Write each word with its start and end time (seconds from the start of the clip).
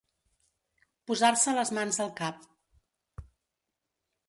Posar-se 1.11 1.53
les 1.59 1.73
mans 1.79 2.01
al 2.07 2.11
cap. 2.23 2.41